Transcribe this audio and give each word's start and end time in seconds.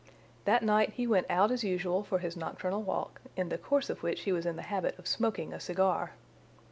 That 0.45 0.63
night 0.63 0.93
he 0.93 1.05
went 1.05 1.27
out 1.29 1.51
as 1.51 1.63
usual 1.63 2.01
for 2.01 2.17
his 2.17 2.35
nocturnal 2.35 2.81
walk, 2.81 3.21
in 3.35 3.49
the 3.49 3.59
course 3.59 3.87
of 3.87 4.01
which 4.01 4.21
he 4.21 4.31
was 4.31 4.47
in 4.47 4.55
the 4.55 4.63
habit 4.63 4.97
of 4.97 5.05
smoking 5.05 5.53
a 5.53 5.59
cigar. 5.59 6.13